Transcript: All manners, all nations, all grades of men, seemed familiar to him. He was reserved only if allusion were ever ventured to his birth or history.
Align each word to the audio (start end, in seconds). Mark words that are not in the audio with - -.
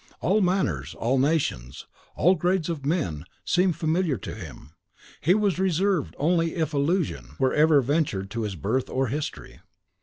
All 0.19 0.41
manners, 0.41 0.95
all 0.95 1.19
nations, 1.19 1.85
all 2.15 2.33
grades 2.33 2.69
of 2.69 2.87
men, 2.87 3.23
seemed 3.45 3.75
familiar 3.75 4.17
to 4.17 4.33
him. 4.33 4.71
He 5.21 5.35
was 5.35 5.59
reserved 5.59 6.15
only 6.17 6.55
if 6.55 6.73
allusion 6.73 7.35
were 7.37 7.53
ever 7.53 7.81
ventured 7.81 8.31
to 8.31 8.41
his 8.41 8.55
birth 8.55 8.89
or 8.89 9.09
history. 9.09 9.59